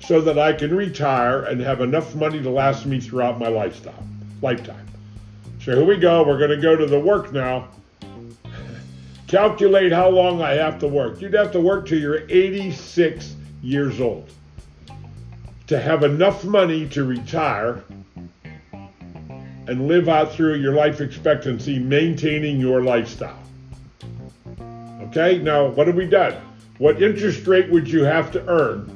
so 0.00 0.20
that 0.20 0.38
I 0.38 0.52
can 0.52 0.74
retire 0.74 1.44
and 1.44 1.60
have 1.60 1.80
enough 1.80 2.14
money 2.14 2.42
to 2.42 2.50
last 2.50 2.86
me 2.86 3.00
throughout 3.00 3.38
my 3.38 3.48
lifestyle, 3.48 4.04
lifetime. 4.42 4.87
So 5.68 5.74
here 5.74 5.84
we 5.84 5.98
go. 5.98 6.22
We're 6.22 6.38
going 6.38 6.48
to 6.48 6.56
go 6.56 6.76
to 6.76 6.86
the 6.86 6.98
work 6.98 7.30
now. 7.30 7.68
Calculate 9.26 9.92
how 9.92 10.08
long 10.08 10.40
I 10.40 10.52
have 10.52 10.78
to 10.78 10.88
work. 10.88 11.20
You'd 11.20 11.34
have 11.34 11.52
to 11.52 11.60
work 11.60 11.86
till 11.86 11.98
you're 11.98 12.22
86 12.30 13.36
years 13.60 14.00
old 14.00 14.30
to 15.66 15.78
have 15.78 16.04
enough 16.04 16.42
money 16.42 16.88
to 16.88 17.04
retire 17.04 17.84
and 18.72 19.86
live 19.86 20.08
out 20.08 20.32
through 20.32 20.54
your 20.54 20.72
life 20.72 21.02
expectancy, 21.02 21.78
maintaining 21.78 22.58
your 22.58 22.80
lifestyle. 22.80 23.42
Okay, 25.02 25.36
now 25.36 25.66
what 25.66 25.86
have 25.86 25.96
we 25.96 26.06
done? 26.06 26.34
What 26.78 27.02
interest 27.02 27.46
rate 27.46 27.68
would 27.70 27.86
you 27.86 28.04
have 28.04 28.32
to 28.32 28.48
earn? 28.48 28.94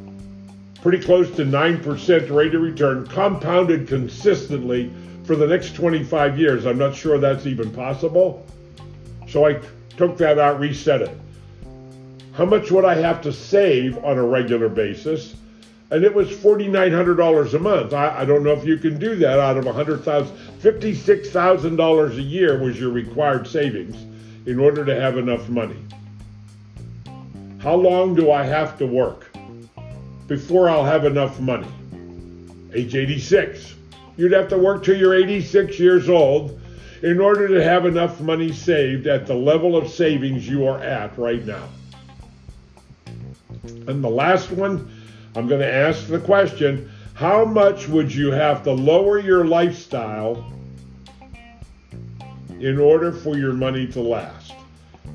Pretty 0.81 1.05
close 1.05 1.31
to 1.33 1.45
9% 1.45 2.35
rate 2.35 2.55
of 2.55 2.63
return, 2.63 3.07
compounded 3.09 3.87
consistently 3.87 4.91
for 5.25 5.37
the 5.37 5.47
next 5.47 5.75
25 5.75 6.39
years. 6.39 6.67
I'm 6.67 6.79
not 6.79 6.95
sure 6.95 7.19
that's 7.19 7.47
even 7.47 7.71
possible. 7.71 8.47
So 9.29 9.47
I 9.47 9.61
took 9.97 10.17
that 10.19 10.39
out, 10.39 10.59
reset 10.59 11.03
it. 11.03 11.17
How 12.35 12.45
much 12.45 12.71
would 12.71 12.85
I 12.85 12.95
have 12.95 13.21
to 13.23 13.33
save 13.33 14.03
on 14.05 14.19
a 14.19 14.25
regular 14.25 14.69
basis? 14.69 15.37
And 15.91 16.05
it 16.05 16.15
was 16.15 16.29
$4,900 16.29 17.55
a 17.55 17.59
month. 17.59 17.93
I, 17.93 18.21
I, 18.21 18.25
don't 18.25 18.43
know 18.43 18.53
if 18.53 18.65
you 18.65 18.79
can 18.79 18.99
do 18.99 19.15
that 19.17 19.39
out 19.39 19.59
of 19.59 19.67
$100,000. 19.67 20.03
$56,000 20.61 22.17
a 22.17 22.23
year 22.23 22.59
was 22.59 22.81
your 22.81 22.91
required 22.91 23.47
savings 23.47 23.97
in 24.47 24.59
order 24.59 24.87
to 24.87 24.99
have 24.99 25.19
enough 25.19 25.51
money. 25.51 25.77
How 27.59 27.75
long 27.75 28.15
do 28.15 28.31
I 28.33 28.43
have 28.43 28.79
to 28.79 28.87
work 28.87 29.31
before 30.27 30.71
I'll 30.71 30.85
have 30.85 31.05
enough 31.05 31.39
money? 31.39 31.69
Age 32.73 32.97
86. 32.97 33.75
You'd 34.17 34.33
have 34.33 34.49
to 34.49 34.59
work 34.59 34.85
till 34.85 34.97
you're 34.97 35.15
86 35.15 35.79
years 35.79 36.09
old 36.09 36.61
in 37.03 37.21
order 37.21 37.49
to 37.49 37.63
have 37.63 37.87
enough 37.87 38.21
money 38.21 38.53
saved 38.53 39.07
at 39.07 39.27
the 39.27 39.35
level 39.35 39.77
of 39.77 39.89
savings 39.89 40.49
you 40.49 40.67
are 40.67 40.83
at 40.83 41.17
right 41.19 41.45
now. 41.45 41.69
And 43.65 44.03
the 44.03 44.11
last 44.11 44.51
one, 44.51 44.91
I'm 45.35 45.49
going 45.49 45.61
to 45.61 45.73
ask 45.73 46.07
the 46.07 46.21
question 46.21 46.91
how 47.15 47.45
much 47.45 47.89
would 47.89 48.13
you 48.13 48.31
have 48.31 48.63
to 48.65 48.73
lower 48.73 49.19
your 49.19 49.45
lifestyle 49.45 50.53
in 52.61 52.79
order 52.79 53.13
for 53.13 53.37
your 53.37 53.53
money 53.53 53.87
to 53.89 54.01
last? 54.01 54.53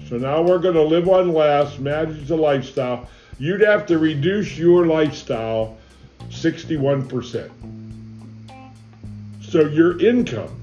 So 0.08 0.18
now 0.18 0.42
we're 0.42 0.60
going 0.60 0.76
to 0.76 0.84
live 0.84 1.10
on 1.10 1.34
less, 1.34 1.78
manage 1.80 2.28
the 2.28 2.38
lifestyle. 2.38 3.10
You'd 3.40 3.62
have 3.62 3.86
to 3.88 3.98
reduce 3.98 4.58
your 4.58 4.86
lifestyle 4.86 5.78
61%. 6.30 7.77
So 9.50 9.62
your 9.62 10.00
income 10.02 10.62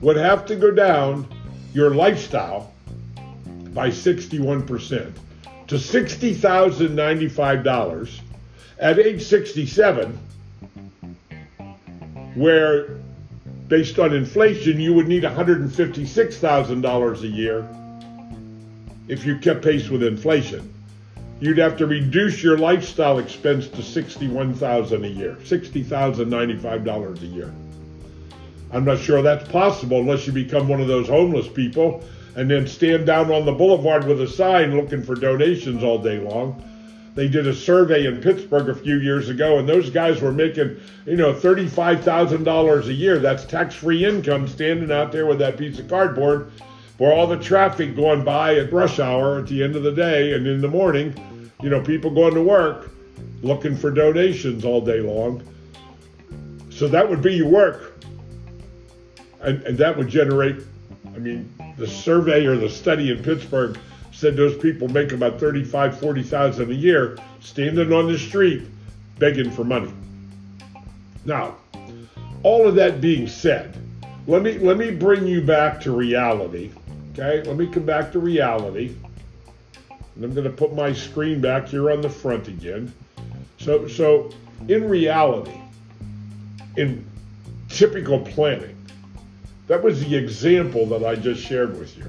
would 0.00 0.16
have 0.16 0.46
to 0.46 0.56
go 0.56 0.72
down 0.72 1.28
your 1.72 1.94
lifestyle 1.94 2.72
by 3.72 3.90
61% 3.90 5.12
to 5.68 5.76
$60,095 5.76 8.20
at 8.80 8.98
age 8.98 9.22
67, 9.22 10.18
where 12.34 12.98
based 13.68 14.00
on 14.00 14.12
inflation, 14.12 14.80
you 14.80 14.92
would 14.94 15.06
need 15.06 15.22
$156,000 15.22 17.22
a 17.22 17.28
year 17.28 17.64
if 19.06 19.24
you 19.24 19.38
kept 19.38 19.62
pace 19.62 19.88
with 19.88 20.02
inflation. 20.02 20.74
You'd 21.40 21.56
have 21.56 21.78
to 21.78 21.86
reduce 21.86 22.42
your 22.42 22.58
lifestyle 22.58 23.18
expense 23.18 23.66
to 23.68 23.82
61,000 23.82 25.04
a 25.04 25.08
year, 25.08 25.36
$60,095 25.42 27.22
a 27.22 27.26
year. 27.26 27.54
I'm 28.72 28.84
not 28.84 28.98
sure 28.98 29.22
that's 29.22 29.48
possible 29.48 30.00
unless 30.00 30.26
you 30.26 30.34
become 30.34 30.68
one 30.68 30.82
of 30.82 30.86
those 30.86 31.08
homeless 31.08 31.48
people 31.48 32.04
and 32.36 32.50
then 32.50 32.66
stand 32.66 33.06
down 33.06 33.32
on 33.32 33.46
the 33.46 33.52
boulevard 33.52 34.06
with 34.06 34.20
a 34.20 34.28
sign 34.28 34.76
looking 34.76 35.02
for 35.02 35.14
donations 35.14 35.82
all 35.82 35.98
day 35.98 36.18
long. 36.18 36.62
They 37.14 37.26
did 37.26 37.46
a 37.46 37.54
survey 37.54 38.06
in 38.06 38.20
Pittsburgh 38.20 38.68
a 38.68 38.74
few 38.74 38.98
years 38.98 39.30
ago, 39.30 39.58
and 39.58 39.68
those 39.68 39.90
guys 39.90 40.20
were 40.20 40.32
making, 40.32 40.76
you 41.06 41.16
know, 41.16 41.32
$35,000 41.32 42.86
a 42.86 42.92
year. 42.92 43.18
That's 43.18 43.44
tax 43.44 43.74
free 43.74 44.04
income 44.04 44.46
standing 44.46 44.92
out 44.92 45.10
there 45.10 45.26
with 45.26 45.38
that 45.38 45.56
piece 45.56 45.78
of 45.78 45.88
cardboard 45.88 46.52
for 47.00 47.10
all 47.10 47.26
the 47.26 47.38
traffic 47.38 47.96
going 47.96 48.22
by 48.22 48.56
at 48.56 48.70
rush 48.70 49.00
hour 49.00 49.38
at 49.38 49.46
the 49.46 49.64
end 49.64 49.74
of 49.74 49.82
the 49.82 49.90
day 49.90 50.34
and 50.34 50.46
in 50.46 50.60
the 50.60 50.68
morning. 50.68 51.14
You 51.62 51.70
know, 51.70 51.80
people 51.80 52.10
going 52.10 52.34
to 52.34 52.42
work 52.42 52.90
looking 53.40 53.74
for 53.74 53.90
donations 53.90 54.66
all 54.66 54.82
day 54.82 55.00
long. 55.00 55.42
So 56.68 56.88
that 56.88 57.08
would 57.08 57.22
be 57.22 57.36
your 57.36 57.48
work 57.48 58.04
and, 59.40 59.62
and 59.62 59.78
that 59.78 59.96
would 59.96 60.08
generate, 60.08 60.56
I 61.14 61.18
mean, 61.18 61.50
the 61.78 61.86
survey 61.86 62.44
or 62.44 62.56
the 62.56 62.68
study 62.68 63.10
in 63.10 63.22
Pittsburgh 63.22 63.78
said 64.12 64.36
those 64.36 64.58
people 64.58 64.86
make 64.88 65.12
about 65.12 65.40
35, 65.40 65.98
40,000 65.98 66.70
a 66.70 66.74
year 66.74 67.16
standing 67.40 67.94
on 67.94 68.12
the 68.12 68.18
street 68.18 68.64
begging 69.18 69.50
for 69.50 69.64
money. 69.64 69.90
Now, 71.24 71.56
all 72.42 72.68
of 72.68 72.74
that 72.74 73.00
being 73.00 73.26
said, 73.26 73.74
let 74.26 74.42
me 74.42 74.58
let 74.58 74.76
me 74.76 74.90
bring 74.90 75.26
you 75.26 75.40
back 75.40 75.80
to 75.80 75.92
reality. 75.92 76.70
Okay? 77.12 77.42
Let 77.42 77.56
me 77.56 77.66
come 77.66 77.84
back 77.84 78.12
to 78.12 78.18
reality. 78.18 78.94
And 80.14 80.24
I'm 80.24 80.34
going 80.34 80.44
to 80.44 80.50
put 80.50 80.74
my 80.74 80.92
screen 80.92 81.40
back 81.40 81.68
here 81.68 81.90
on 81.90 82.00
the 82.00 82.10
front 82.10 82.48
again. 82.48 82.92
So 83.58 83.86
so 83.88 84.30
in 84.68 84.88
reality, 84.88 85.58
in 86.76 87.06
typical 87.68 88.20
planning, 88.20 88.76
that 89.66 89.82
was 89.82 90.04
the 90.04 90.16
example 90.16 90.86
that 90.86 91.04
I 91.04 91.14
just 91.14 91.42
shared 91.42 91.78
with 91.78 91.96
you. 91.96 92.04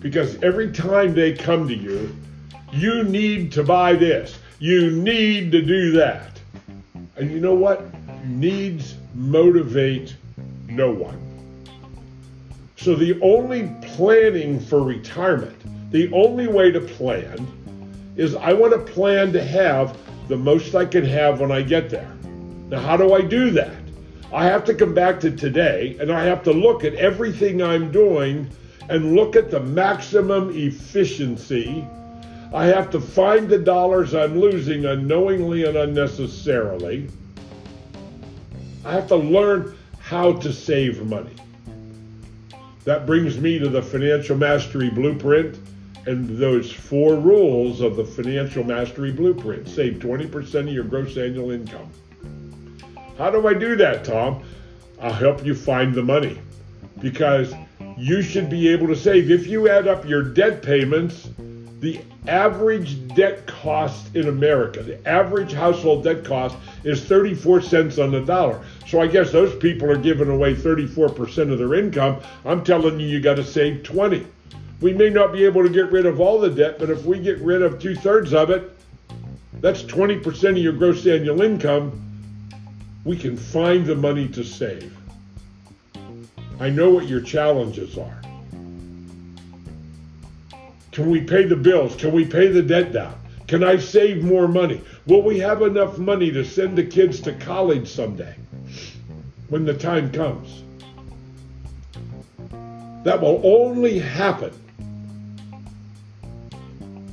Because 0.00 0.40
every 0.42 0.72
time 0.72 1.14
they 1.14 1.32
come 1.32 1.68
to 1.68 1.74
you, 1.74 2.16
you 2.72 3.02
need 3.04 3.52
to 3.52 3.64
buy 3.64 3.94
this. 3.94 4.38
You 4.58 4.90
need 4.90 5.52
to 5.52 5.62
do 5.62 5.92
that. 5.92 6.40
And 7.16 7.30
you 7.30 7.40
know 7.40 7.54
what? 7.54 7.84
Needs 8.24 8.94
motivate 9.14 10.14
no 10.68 10.90
one. 10.90 11.27
So 12.88 12.94
the 12.94 13.20
only 13.20 13.70
planning 13.82 14.58
for 14.58 14.82
retirement, 14.82 15.92
the 15.92 16.10
only 16.10 16.48
way 16.48 16.70
to 16.70 16.80
plan 16.80 17.46
is 18.16 18.34
I 18.34 18.54
want 18.54 18.72
to 18.72 18.92
plan 18.94 19.30
to 19.34 19.44
have 19.44 19.94
the 20.28 20.38
most 20.38 20.74
I 20.74 20.86
can 20.86 21.04
have 21.04 21.38
when 21.38 21.52
I 21.52 21.60
get 21.60 21.90
there. 21.90 22.10
Now, 22.70 22.80
how 22.80 22.96
do 22.96 23.12
I 23.12 23.20
do 23.20 23.50
that? 23.50 23.76
I 24.32 24.46
have 24.46 24.64
to 24.64 24.74
come 24.74 24.94
back 24.94 25.20
to 25.20 25.30
today 25.30 25.98
and 26.00 26.10
I 26.10 26.24
have 26.24 26.42
to 26.44 26.50
look 26.50 26.82
at 26.82 26.94
everything 26.94 27.62
I'm 27.62 27.92
doing 27.92 28.48
and 28.88 29.14
look 29.14 29.36
at 29.36 29.50
the 29.50 29.60
maximum 29.60 30.56
efficiency. 30.56 31.86
I 32.54 32.64
have 32.64 32.88
to 32.92 33.02
find 33.02 33.50
the 33.50 33.58
dollars 33.58 34.14
I'm 34.14 34.40
losing 34.40 34.86
unknowingly 34.86 35.66
and 35.66 35.76
unnecessarily. 35.76 37.10
I 38.82 38.92
have 38.92 39.08
to 39.08 39.16
learn 39.16 39.76
how 39.98 40.32
to 40.32 40.50
save 40.54 41.04
money. 41.04 41.34
That 42.88 43.04
brings 43.04 43.38
me 43.38 43.58
to 43.58 43.68
the 43.68 43.82
Financial 43.82 44.34
Mastery 44.34 44.88
Blueprint 44.88 45.58
and 46.06 46.26
those 46.38 46.72
four 46.72 47.16
rules 47.16 47.82
of 47.82 47.96
the 47.96 48.04
Financial 48.06 48.64
Mastery 48.64 49.12
Blueprint. 49.12 49.68
Save 49.68 49.96
20% 49.96 50.54
of 50.54 50.68
your 50.68 50.84
gross 50.84 51.18
annual 51.18 51.50
income. 51.50 51.90
How 53.18 53.30
do 53.30 53.46
I 53.46 53.52
do 53.52 53.76
that, 53.76 54.06
Tom? 54.06 54.42
I'll 55.02 55.12
help 55.12 55.44
you 55.44 55.54
find 55.54 55.94
the 55.94 56.02
money 56.02 56.40
because 56.98 57.52
you 57.98 58.22
should 58.22 58.48
be 58.48 58.68
able 58.68 58.86
to 58.86 58.96
save. 58.96 59.30
If 59.30 59.46
you 59.46 59.68
add 59.68 59.86
up 59.86 60.06
your 60.06 60.22
debt 60.22 60.62
payments, 60.62 61.28
the 61.80 62.00
average 62.26 63.06
debt 63.14 63.46
cost 63.46 64.14
in 64.16 64.28
America, 64.28 64.82
the 64.82 65.06
average 65.08 65.52
household 65.52 66.04
debt 66.04 66.24
cost 66.24 66.56
is 66.84 67.04
34 67.04 67.62
cents 67.62 67.98
on 67.98 68.10
the 68.10 68.20
dollar. 68.20 68.64
So 68.86 69.00
I 69.00 69.06
guess 69.06 69.30
those 69.30 69.54
people 69.56 69.90
are 69.90 69.96
giving 69.96 70.28
away 70.28 70.54
34% 70.54 71.52
of 71.52 71.58
their 71.58 71.74
income. 71.74 72.20
I'm 72.44 72.64
telling 72.64 72.98
you, 72.98 73.06
you 73.06 73.20
got 73.20 73.36
to 73.36 73.44
save 73.44 73.84
20. 73.84 74.26
We 74.80 74.92
may 74.92 75.10
not 75.10 75.32
be 75.32 75.44
able 75.44 75.62
to 75.62 75.68
get 75.68 75.90
rid 75.90 76.06
of 76.06 76.20
all 76.20 76.40
the 76.40 76.50
debt, 76.50 76.78
but 76.78 76.90
if 76.90 77.04
we 77.04 77.18
get 77.18 77.38
rid 77.38 77.62
of 77.62 77.80
two 77.80 77.94
thirds 77.94 78.32
of 78.32 78.50
it, 78.50 78.70
that's 79.60 79.82
20% 79.82 80.50
of 80.50 80.58
your 80.58 80.72
gross 80.72 81.06
annual 81.06 81.42
income 81.42 82.04
we 83.04 83.16
can 83.16 83.36
find 83.36 83.86
the 83.86 83.94
money 83.94 84.28
to 84.28 84.44
save. 84.44 84.94
I 86.60 86.68
know 86.68 86.90
what 86.90 87.06
your 87.06 87.20
challenges 87.20 87.96
are. 87.96 88.20
Can 90.98 91.10
we 91.10 91.20
pay 91.20 91.44
the 91.44 91.54
bills? 91.54 91.94
Can 91.94 92.10
we 92.10 92.24
pay 92.24 92.48
the 92.48 92.60
debt 92.60 92.90
down? 92.92 93.14
Can 93.46 93.62
I 93.62 93.78
save 93.78 94.24
more 94.24 94.48
money? 94.48 94.80
Will 95.06 95.22
we 95.22 95.38
have 95.38 95.62
enough 95.62 95.96
money 95.96 96.32
to 96.32 96.44
send 96.44 96.76
the 96.76 96.82
kids 96.82 97.20
to 97.20 97.34
college 97.34 97.86
someday 97.86 98.34
when 99.48 99.64
the 99.64 99.74
time 99.74 100.10
comes? 100.10 100.64
That 103.04 103.20
will 103.20 103.40
only 103.44 104.00
happen 104.00 104.50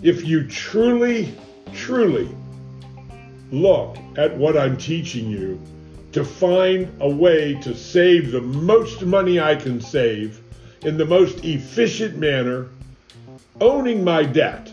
if 0.01 0.25
you 0.25 0.47
truly, 0.47 1.31
truly 1.71 2.27
look 3.51 3.97
at 4.17 4.35
what 4.35 4.57
I'm 4.57 4.77
teaching 4.77 5.29
you 5.29 5.61
to 6.13 6.25
find 6.25 6.91
a 7.01 7.07
way 7.07 7.53
to 7.61 7.75
save 7.75 8.31
the 8.31 8.41
most 8.41 9.03
money 9.03 9.39
I 9.39 9.55
can 9.55 9.79
save 9.79 10.41
in 10.81 10.97
the 10.97 11.05
most 11.05 11.45
efficient 11.45 12.17
manner, 12.17 12.69
owning 13.61 14.03
my 14.03 14.23
debt, 14.23 14.71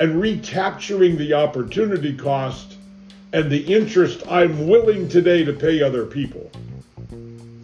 and 0.00 0.20
recapturing 0.20 1.16
the 1.16 1.32
opportunity 1.32 2.16
cost 2.16 2.76
and 3.32 3.50
the 3.50 3.74
interest 3.74 4.22
I'm 4.28 4.68
willing 4.68 5.08
today 5.08 5.44
to 5.44 5.52
pay 5.52 5.82
other 5.82 6.04
people. 6.04 6.50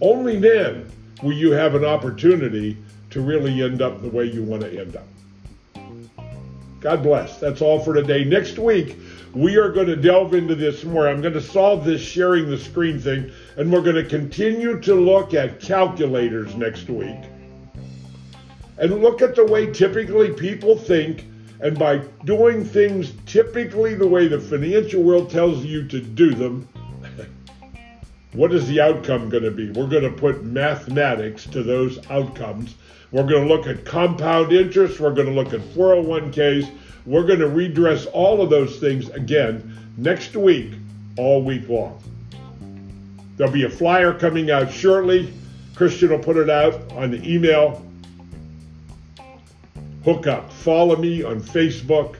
Only 0.00 0.38
then 0.38 0.90
will 1.22 1.32
you 1.32 1.52
have 1.52 1.74
an 1.74 1.84
opportunity 1.84 2.76
to 3.10 3.20
really 3.20 3.62
end 3.62 3.82
up 3.82 4.00
the 4.00 4.08
way 4.08 4.24
you 4.24 4.42
want 4.42 4.62
to 4.62 4.80
end 4.80 4.96
up. 4.96 5.06
God 6.80 7.02
bless. 7.02 7.38
That's 7.38 7.60
all 7.60 7.78
for 7.78 7.94
today. 7.94 8.24
Next 8.24 8.58
week, 8.58 8.96
we 9.34 9.56
are 9.56 9.70
going 9.70 9.88
to 9.88 9.96
delve 9.96 10.34
into 10.34 10.54
this 10.54 10.82
more. 10.84 11.08
I'm 11.08 11.20
going 11.20 11.34
to 11.34 11.42
solve 11.42 11.84
this 11.84 12.00
sharing 12.00 12.48
the 12.48 12.58
screen 12.58 12.98
thing, 12.98 13.30
and 13.56 13.70
we're 13.70 13.82
going 13.82 13.96
to 13.96 14.04
continue 14.04 14.80
to 14.80 14.94
look 14.94 15.34
at 15.34 15.60
calculators 15.60 16.54
next 16.56 16.88
week. 16.88 17.18
And 18.80 19.02
look 19.02 19.20
at 19.20 19.36
the 19.36 19.44
way 19.44 19.70
typically 19.70 20.32
people 20.32 20.74
think, 20.74 21.26
and 21.60 21.78
by 21.78 21.98
doing 22.24 22.64
things 22.64 23.12
typically 23.26 23.94
the 23.94 24.06
way 24.06 24.26
the 24.26 24.40
financial 24.40 25.02
world 25.02 25.30
tells 25.30 25.62
you 25.66 25.86
to 25.88 26.00
do 26.00 26.32
them, 26.34 26.66
what 28.32 28.54
is 28.54 28.66
the 28.68 28.80
outcome 28.80 29.28
going 29.28 29.42
to 29.42 29.50
be? 29.50 29.70
We're 29.70 29.86
going 29.86 30.10
to 30.10 30.10
put 30.10 30.44
mathematics 30.44 31.44
to 31.48 31.62
those 31.62 31.98
outcomes. 32.10 32.74
We're 33.12 33.26
going 33.26 33.46
to 33.46 33.54
look 33.54 33.66
at 33.66 33.84
compound 33.84 34.50
interest. 34.52 34.98
We're 34.98 35.12
going 35.12 35.28
to 35.28 35.34
look 35.34 35.52
at 35.52 35.60
401ks. 35.60 36.70
We're 37.04 37.26
going 37.26 37.40
to 37.40 37.48
redress 37.48 38.06
all 38.06 38.40
of 38.40 38.48
those 38.48 38.78
things 38.78 39.10
again 39.10 39.76
next 39.98 40.36
week, 40.36 40.72
all 41.18 41.42
week 41.42 41.68
long. 41.68 42.02
There'll 43.36 43.52
be 43.52 43.64
a 43.64 43.70
flyer 43.70 44.14
coming 44.14 44.50
out 44.50 44.72
shortly. 44.72 45.34
Christian 45.74 46.08
will 46.08 46.18
put 46.18 46.38
it 46.38 46.48
out 46.48 46.90
on 46.92 47.10
the 47.10 47.22
email. 47.30 47.84
Hook 50.04 50.26
up. 50.26 50.52
Follow 50.52 50.96
me 50.96 51.22
on 51.22 51.40
Facebook. 51.40 52.16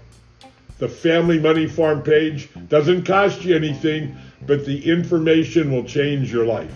The 0.79 0.89
Family 0.89 1.39
Money 1.39 1.67
Farm 1.67 2.03
page 2.03 2.49
doesn't 2.69 3.05
cost 3.05 3.45
you 3.45 3.55
anything, 3.55 4.17
but 4.47 4.65
the 4.65 4.91
information 4.91 5.71
will 5.71 5.85
change 5.85 6.33
your 6.33 6.47
life. 6.47 6.75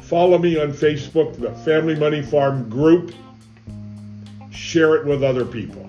Follow 0.00 0.38
me 0.38 0.60
on 0.60 0.72
Facebook, 0.72 1.38
the 1.38 1.52
Family 1.64 1.94
Money 1.94 2.22
Farm 2.22 2.68
group. 2.68 3.14
Share 4.50 4.96
it 4.96 5.06
with 5.06 5.22
other 5.22 5.44
people. 5.44 5.88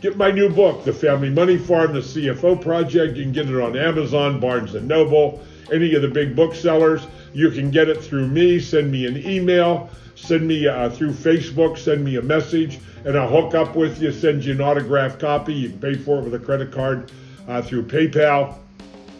Get 0.00 0.16
my 0.16 0.32
new 0.32 0.48
book, 0.48 0.84
The 0.84 0.92
Family 0.92 1.30
Money 1.30 1.56
Farm, 1.56 1.92
The 1.92 2.00
CFO 2.00 2.60
Project. 2.60 3.16
You 3.16 3.22
can 3.22 3.32
get 3.32 3.48
it 3.48 3.60
on 3.60 3.76
Amazon, 3.76 4.40
Barnes 4.40 4.74
& 4.74 4.82
Noble. 4.82 5.40
any 5.72 5.94
of 5.94 6.02
the 6.02 6.08
big 6.08 6.34
booksellers. 6.34 7.06
You 7.32 7.50
can 7.50 7.70
get 7.70 7.88
it 7.88 8.02
through 8.02 8.26
me. 8.28 8.58
Send 8.58 8.90
me 8.90 9.06
an 9.06 9.16
email. 9.28 9.90
Send 10.22 10.46
me 10.46 10.68
uh, 10.68 10.88
through 10.88 11.12
Facebook. 11.12 11.76
Send 11.76 12.04
me 12.04 12.14
a 12.16 12.22
message, 12.22 12.78
and 13.04 13.18
I'll 13.18 13.28
hook 13.28 13.56
up 13.56 13.74
with 13.74 14.00
you. 14.00 14.12
Send 14.12 14.44
you 14.44 14.52
an 14.52 14.60
autographed 14.60 15.18
copy. 15.18 15.52
You 15.52 15.70
can 15.70 15.80
pay 15.80 15.94
for 15.94 16.20
it 16.20 16.22
with 16.22 16.34
a 16.34 16.38
credit 16.38 16.70
card 16.70 17.10
uh, 17.48 17.60
through 17.60 17.86
PayPal, 17.86 18.54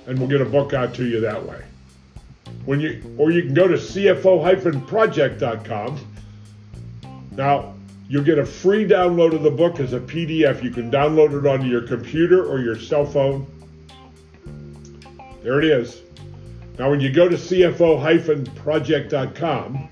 and 0.07 0.17
we'll 0.17 0.29
get 0.29 0.41
a 0.41 0.45
book 0.45 0.75
out 0.75 0.95
to 0.95 1.05
you 1.05 1.19
that 1.21 1.45
way. 1.45 1.61
When 2.67 2.79
you 2.79 3.03
or 3.19 3.33
you 3.33 3.43
can 3.43 3.53
go 3.53 3.67
to 3.67 3.75
cfo-project.com. 3.75 5.99
Now 7.33 7.75
you'll 8.09 8.23
get 8.23 8.39
a 8.39 8.47
free 8.47 8.87
download 8.87 9.35
of 9.35 9.43
the 9.43 9.51
book 9.51 9.81
as 9.81 9.95
a 9.95 10.01
PDF. 10.01 10.63
You 10.63 10.71
can 10.71 10.89
download 10.89 11.37
it 11.37 11.45
onto 11.49 11.67
your 11.67 11.83
computer 11.83 12.47
or 12.47 12.61
your 12.61 12.79
cell 12.79 13.05
phone. 13.05 13.45
There 15.43 15.59
it 15.59 15.65
is. 15.65 16.01
Now, 16.79 16.91
when 16.91 17.01
you 17.01 17.11
go 17.11 17.29
to 17.29 17.35
cfo-project.com, 17.35 19.89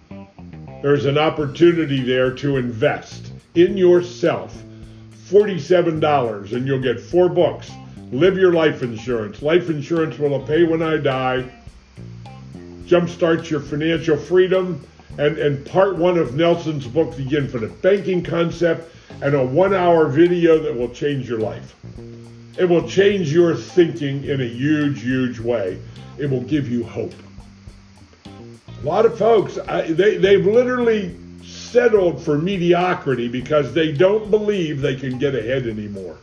there's 0.82 1.06
an 1.06 1.18
opportunity 1.18 2.00
there 2.02 2.32
to 2.36 2.56
invest 2.56 3.32
in 3.54 3.76
yourself 3.76 4.56
$47 5.30 6.52
and 6.52 6.66
you'll 6.66 6.80
get 6.80 6.98
four 6.98 7.28
books. 7.28 7.70
Live 8.10 8.36
your 8.36 8.52
life 8.52 8.82
insurance. 8.82 9.42
Life 9.42 9.70
insurance 9.70 10.18
will 10.18 10.40
pay 10.40 10.64
when 10.64 10.82
I 10.82 10.96
die. 10.96 11.48
Jumpstart 12.84 13.48
your 13.48 13.60
financial 13.60 14.16
freedom. 14.16 14.84
And, 15.18 15.38
and 15.38 15.64
part 15.66 15.96
one 15.96 16.18
of 16.18 16.34
Nelson's 16.34 16.86
book, 16.86 17.14
The 17.14 17.36
Infinite 17.36 17.82
Banking 17.82 18.22
Concept, 18.22 18.92
and 19.22 19.34
a 19.34 19.44
one 19.44 19.74
hour 19.74 20.08
video 20.08 20.58
that 20.58 20.74
will 20.74 20.88
change 20.88 21.28
your 21.28 21.40
life. 21.40 21.74
It 22.58 22.64
will 22.64 22.88
change 22.88 23.32
your 23.32 23.54
thinking 23.54 24.24
in 24.24 24.40
a 24.40 24.46
huge, 24.46 25.02
huge 25.02 25.38
way. 25.38 25.80
It 26.18 26.30
will 26.30 26.42
give 26.42 26.70
you 26.70 26.84
hope. 26.84 27.14
A 28.80 28.86
lot 28.86 29.04
of 29.04 29.18
folks, 29.18 29.58
I, 29.58 29.82
they, 29.92 30.16
they've 30.16 30.46
literally 30.46 31.14
settled 31.44 32.22
for 32.22 32.38
mediocrity 32.38 33.28
because 33.28 33.74
they 33.74 33.92
don't 33.92 34.30
believe 34.30 34.80
they 34.80 34.96
can 34.96 35.18
get 35.18 35.34
ahead 35.34 35.66
anymore. 35.66 36.16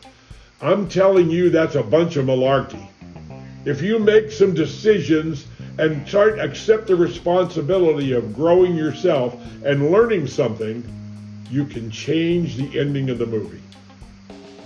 I'm 0.59 0.89
telling 0.89 1.29
you, 1.29 1.51
that's 1.51 1.75
a 1.75 1.83
bunch 1.83 2.15
of 2.15 2.25
malarkey. 2.25 2.87
If 3.65 3.83
you 3.83 3.99
make 3.99 4.31
some 4.31 4.55
decisions 4.55 5.45
and 5.77 6.07
start 6.07 6.39
accept 6.39 6.87
the 6.87 6.95
responsibility 6.95 8.13
of 8.13 8.33
growing 8.33 8.75
yourself 8.75 9.39
and 9.63 9.91
learning 9.91 10.25
something, 10.25 10.83
you 11.51 11.63
can 11.63 11.91
change 11.91 12.55
the 12.55 12.79
ending 12.79 13.11
of 13.11 13.19
the 13.19 13.27
movie. 13.27 13.61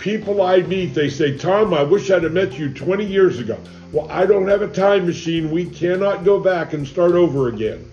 People 0.02 0.42
I 0.42 0.62
meet, 0.62 0.94
they 0.94 1.08
say, 1.08 1.38
Tom, 1.38 1.72
I 1.72 1.84
wish 1.84 2.10
I'd 2.10 2.24
have 2.24 2.32
met 2.32 2.58
you 2.58 2.74
20 2.74 3.04
years 3.04 3.38
ago. 3.38 3.56
Well, 3.92 4.10
I 4.10 4.26
don't 4.26 4.48
have 4.48 4.60
a 4.60 4.66
time 4.66 5.06
machine. 5.06 5.48
We 5.48 5.64
cannot 5.64 6.24
go 6.24 6.40
back 6.40 6.72
and 6.72 6.84
start 6.84 7.12
over 7.12 7.46
again. 7.46 7.88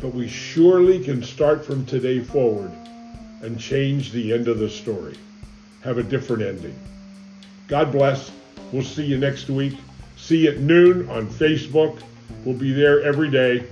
But 0.00 0.14
we 0.14 0.26
surely 0.26 1.04
can 1.04 1.22
start 1.22 1.62
from 1.62 1.84
today 1.84 2.20
forward 2.20 2.72
and 3.42 3.60
change 3.60 4.10
the 4.10 4.32
end 4.32 4.48
of 4.48 4.58
the 4.58 4.70
story. 4.70 5.18
Have 5.82 5.98
a 5.98 6.02
different 6.02 6.42
ending. 6.42 6.78
God 7.66 7.92
bless. 7.92 8.30
We'll 8.72 8.84
see 8.84 9.04
you 9.04 9.18
next 9.18 9.50
week. 9.50 9.74
See 10.16 10.44
you 10.44 10.52
at 10.52 10.58
noon 10.60 11.06
on 11.10 11.26
Facebook. 11.26 12.00
We'll 12.46 12.56
be 12.56 12.72
there 12.72 13.02
every 13.02 13.30
day. 13.30 13.66